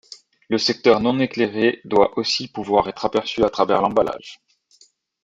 Le 0.49 0.57
secteur 0.57 0.99
non 0.99 1.19
éclairé 1.19 1.79
doit 1.85 2.17
aussi 2.17 2.47
pouvoir 2.47 2.87
être 2.89 3.05
aperçu 3.05 3.43
à 3.43 3.51
travers 3.51 3.83
l'emballage. 3.83 4.39